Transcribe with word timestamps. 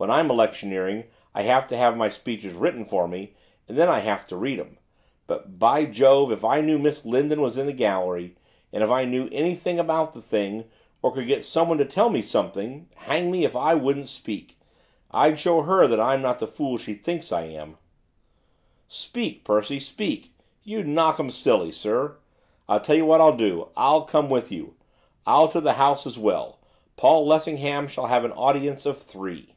When 0.00 0.12
I'm 0.12 0.30
electioneering 0.30 1.06
I 1.34 1.42
have 1.42 1.66
to 1.66 1.76
have 1.76 1.96
my 1.96 2.08
speeches 2.08 2.54
written 2.54 2.84
for 2.84 3.08
me, 3.08 3.34
and 3.66 3.76
then 3.76 3.88
I 3.88 3.98
have 3.98 4.28
to 4.28 4.36
read 4.36 4.60
'em. 4.60 4.78
But, 5.26 5.58
by 5.58 5.86
Jove, 5.86 6.30
if 6.30 6.44
I 6.44 6.60
knew 6.60 6.78
Miss 6.78 7.04
Lindon 7.04 7.40
was 7.40 7.58
in 7.58 7.66
the 7.66 7.72
gallery, 7.72 8.36
and 8.72 8.84
if 8.84 8.90
I 8.90 9.04
knew 9.04 9.28
anything 9.32 9.80
about 9.80 10.12
the 10.12 10.22
thing, 10.22 10.70
or 11.02 11.10
could 11.12 11.26
get 11.26 11.44
someone 11.44 11.78
to 11.78 11.84
tell 11.84 12.10
me 12.10 12.22
something, 12.22 12.88
hang 12.94 13.28
me 13.32 13.44
if 13.44 13.56
I 13.56 13.74
wouldn't 13.74 14.08
speak, 14.08 14.56
I'd 15.10 15.40
show 15.40 15.62
her 15.62 15.82
I'm 16.00 16.22
not 16.22 16.38
the 16.38 16.46
fool 16.46 16.78
she 16.78 16.94
thinks 16.94 17.32
I 17.32 17.46
am!' 17.46 17.76
'Speak, 18.86 19.42
Percy, 19.42 19.80
speak! 19.80 20.32
you'd 20.62 20.86
knock 20.86 21.18
'em 21.18 21.32
silly, 21.32 21.72
sir! 21.72 22.18
I 22.68 22.78
tell 22.78 22.94
you 22.94 23.04
what 23.04 23.20
I'll 23.20 23.36
do, 23.36 23.70
I'll 23.76 24.02
come 24.02 24.30
with 24.30 24.52
you! 24.52 24.76
I'll 25.26 25.48
to 25.48 25.60
the 25.60 25.72
House 25.72 26.06
as 26.06 26.20
well! 26.20 26.60
Paul 26.96 27.26
Lessingham 27.26 27.88
shall 27.88 28.06
have 28.06 28.24
an 28.24 28.30
audience 28.34 28.86
of 28.86 29.02
three. 29.02 29.56